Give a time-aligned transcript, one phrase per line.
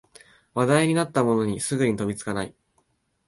[0.55, 2.55] 話題になったものにすぐに飛びつかない